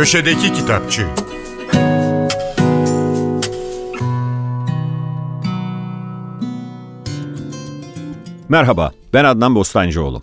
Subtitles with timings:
[0.00, 1.06] Köşedeki Kitapçı
[8.48, 10.22] Merhaba, ben Adnan Bostancıoğlu.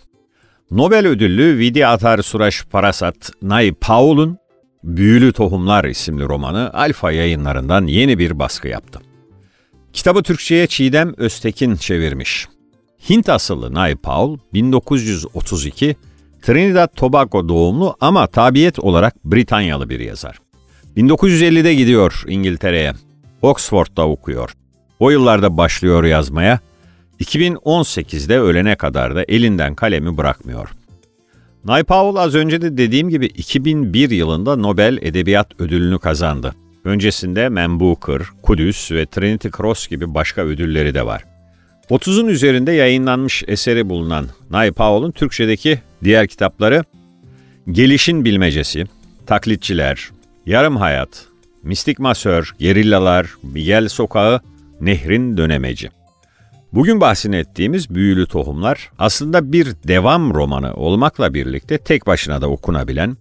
[0.72, 4.38] Nobel ödüllü Vidi Atar Suraş Parasat Nay Paul'un
[4.84, 9.00] Büyülü Tohumlar isimli romanı Alfa yayınlarından yeni bir baskı yaptı.
[9.94, 12.48] Kitabı Türkçe'ye Çiğdem Öztekin çevirmiş.
[13.10, 15.96] Hint asıllı Nay Paul 1932
[16.42, 20.38] Trinidad Tobago doğumlu ama tabiyet olarak Britanyalı bir yazar.
[20.98, 22.94] 1950'de gidiyor İngiltere'ye.
[23.42, 24.54] Oxford'da okuyor.
[25.00, 26.60] O yıllarda başlıyor yazmaya.
[27.20, 30.70] 2018'de ölene kadar da elinden kalemi bırakmıyor.
[31.66, 36.56] Nay Powell az önce de dediğim gibi 2001 yılında Nobel Edebiyat Ödülünü kazandı.
[36.84, 41.24] Öncesinde Man Booker, Kudüs ve Trinity Cross gibi başka ödülleri de var.
[41.90, 46.84] 30'un üzerinde yayınlanmış eseri bulunan Nay Powell'ın Türkçedeki diğer kitapları
[47.72, 48.86] Gelişin Bilmecesi,
[49.26, 50.10] Taklitçiler,
[50.46, 51.26] Yarım Hayat,
[51.64, 54.42] Mistik Masör, Gerillalar, Miguel Sokağı,
[54.82, 55.90] Nehrin Dönemeci.
[56.74, 63.18] Bugün bahsini ettiğimiz Büyülü Tohumlar aslında bir devam romanı olmakla birlikte tek başına da okunabilen,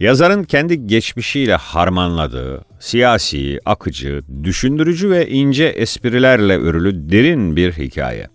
[0.00, 8.28] yazarın kendi geçmişiyle harmanladığı, siyasi, akıcı, düşündürücü ve ince esprilerle örülü derin bir hikaye.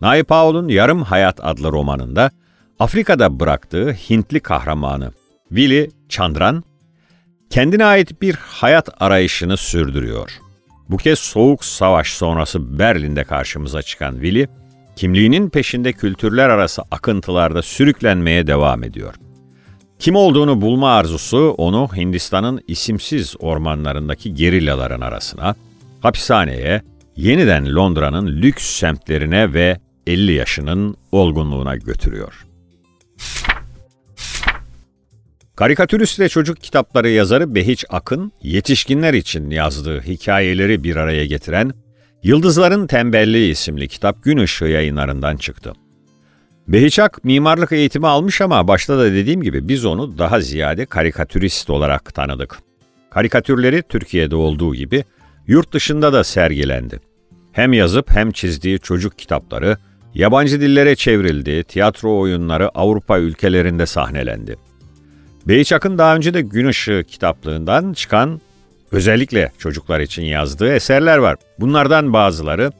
[0.00, 2.30] Nay Powell'un Yarım Hayat adlı romanında
[2.84, 5.12] Afrika'da bıraktığı Hintli kahramanı
[5.48, 6.64] Willy Chandran,
[7.50, 10.30] kendine ait bir hayat arayışını sürdürüyor.
[10.88, 14.46] Bu kez Soğuk Savaş sonrası Berlin'de karşımıza çıkan Willy,
[14.96, 19.14] kimliğinin peşinde kültürler arası akıntılarda sürüklenmeye devam ediyor.
[19.98, 25.54] Kim olduğunu bulma arzusu onu Hindistan'ın isimsiz ormanlarındaki gerillaların arasına,
[26.00, 26.82] hapishaneye,
[27.16, 32.44] yeniden Londra'nın lüks semtlerine ve 50 yaşının olgunluğuna götürüyor.
[35.56, 41.72] Karikatürist ve çocuk kitapları yazarı Behiç Akın, yetişkinler için yazdığı hikayeleri bir araya getiren
[42.22, 45.72] Yıldızların Tembelliği isimli kitap Gün Işığı yayınlarından çıktı.
[46.68, 51.70] Behiç Ak mimarlık eğitimi almış ama başta da dediğim gibi biz onu daha ziyade karikatürist
[51.70, 52.58] olarak tanıdık.
[53.10, 55.04] Karikatürleri Türkiye'de olduğu gibi
[55.46, 57.00] yurt dışında da sergilendi.
[57.52, 59.76] Hem yazıp hem çizdiği çocuk kitapları,
[60.14, 64.56] yabancı dillere çevrildi, tiyatro oyunları Avrupa ülkelerinde sahnelendi.
[65.48, 68.40] Beyçak'ın daha önce de Gün Işığı kitaplığından çıkan
[68.92, 71.36] özellikle çocuklar için yazdığı eserler var.
[71.60, 72.72] Bunlardan bazıları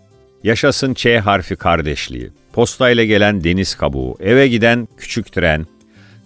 [0.43, 5.67] Yaşasın Ç harfi kardeşliği, Postayla gelen deniz kabuğu, eve giden küçük tren,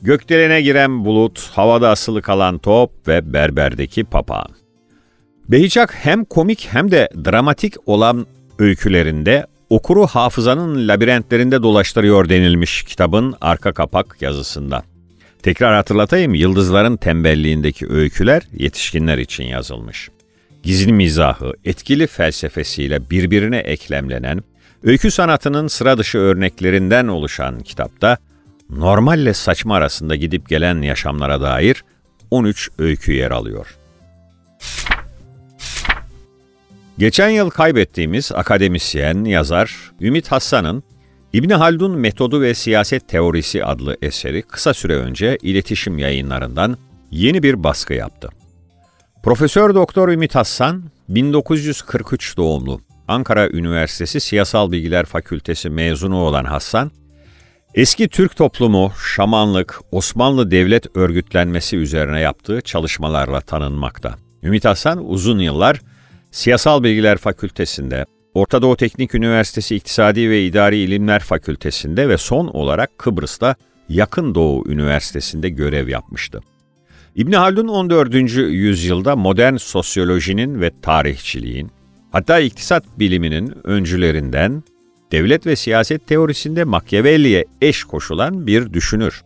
[0.02, 4.48] gökdelene giren bulut, havada asılı kalan top ve berberdeki papağan.
[5.48, 8.26] Behiçak hem komik hem de dramatik olan
[8.58, 14.82] öykülerinde okuru hafızanın labirentlerinde dolaştırıyor denilmiş kitabın arka kapak yazısında.
[15.42, 20.08] Tekrar hatırlatayım, Yıldızların Tembelliğindeki öyküler yetişkinler için yazılmış.
[20.62, 24.42] Gizli mizahı, etkili felsefesiyle birbirine eklemlenen,
[24.82, 28.18] öykü sanatının sıra dışı örneklerinden oluşan kitapta,
[28.70, 31.84] normalle saçma arasında gidip gelen yaşamlara dair
[32.30, 33.76] 13 öykü yer alıyor.
[36.98, 40.82] Geçen yıl kaybettiğimiz akademisyen, yazar Ümit Hassan'ın
[41.32, 46.76] İbni Haldun Metodu ve Siyaset Teorisi adlı eseri kısa süre önce iletişim yayınlarından
[47.10, 48.28] yeni bir baskı yaptı.
[49.22, 56.90] Profesör Doktor Ümit Hassan, 1943 doğumlu Ankara Üniversitesi Siyasal Bilgiler Fakültesi mezunu olan Hassan,
[57.74, 64.14] eski Türk toplumu, şamanlık, Osmanlı devlet örgütlenmesi üzerine yaptığı çalışmalarla tanınmakta.
[64.42, 65.80] Ümit Hassan uzun yıllar
[66.30, 68.06] Siyasal Bilgiler Fakültesi'nde,
[68.38, 73.54] Orta Doğu Teknik Üniversitesi İktisadi ve İdari İlimler Fakültesi'nde ve son olarak Kıbrıs'ta
[73.88, 76.40] Yakın Doğu Üniversitesi'nde görev yapmıştı.
[77.16, 78.14] İbn Haldun 14.
[78.36, 81.70] yüzyılda modern sosyolojinin ve tarihçiliğin,
[82.12, 84.62] hatta iktisat biliminin öncülerinden,
[85.12, 89.22] devlet ve siyaset teorisinde Machiavelli'ye eş koşulan bir düşünür.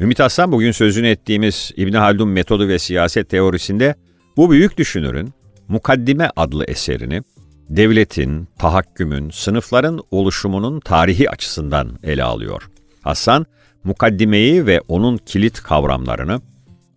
[0.00, 3.94] Ümit Aslan bugün sözünü ettiğimiz İbn Haldun metodu ve siyaset teorisinde
[4.36, 5.32] bu büyük düşünürün
[5.68, 7.22] Mukaddime adlı eserini
[7.70, 12.70] devletin, tahakkümün, sınıfların oluşumunun tarihi açısından ele alıyor.
[13.02, 13.46] Hasan,
[13.84, 16.40] mukaddimeyi ve onun kilit kavramlarını,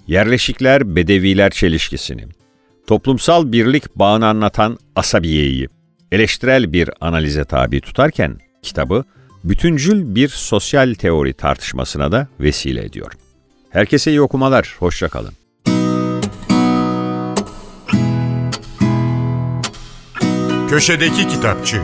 [0.08, 2.26] yerleşikler bedeviler çelişkisini,
[2.88, 5.70] toplumsal birlik bağını anlatan asabiyeyi,
[6.12, 9.04] eleştirel bir analize tabi tutarken kitabı
[9.44, 13.14] bütüncül bir sosyal teori tartışmasına da vesile ediyor.
[13.70, 15.41] Herkese iyi okumalar, hoşçakalın.
[20.72, 21.82] Köşedeki Kitapçı